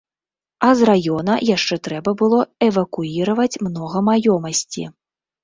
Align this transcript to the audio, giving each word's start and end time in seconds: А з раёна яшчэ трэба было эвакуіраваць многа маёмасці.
А 0.67 0.69
з 0.77 0.87
раёна 0.89 1.35
яшчэ 1.49 1.77
трэба 1.89 2.13
было 2.23 2.39
эвакуіраваць 2.69 3.59
многа 3.67 4.03
маёмасці. 4.11 4.89